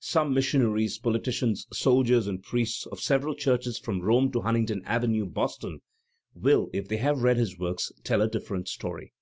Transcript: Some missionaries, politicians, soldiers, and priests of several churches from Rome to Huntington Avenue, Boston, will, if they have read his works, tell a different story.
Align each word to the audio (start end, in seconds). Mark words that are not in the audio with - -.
Some 0.00 0.34
missionaries, 0.34 0.98
politicians, 0.98 1.68
soldiers, 1.72 2.26
and 2.26 2.42
priests 2.42 2.86
of 2.86 2.98
several 2.98 3.36
churches 3.36 3.78
from 3.78 4.00
Rome 4.00 4.32
to 4.32 4.40
Huntington 4.40 4.82
Avenue, 4.84 5.26
Boston, 5.26 5.78
will, 6.34 6.70
if 6.72 6.88
they 6.88 6.96
have 6.96 7.22
read 7.22 7.36
his 7.36 7.56
works, 7.56 7.92
tell 8.02 8.20
a 8.20 8.26
different 8.28 8.66
story. 8.66 9.12